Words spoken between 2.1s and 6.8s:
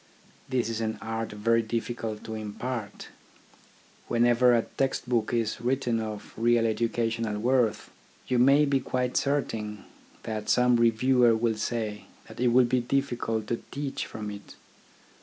to impart. Whenever a text book is written of real